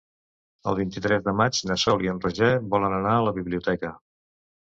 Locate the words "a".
3.19-3.21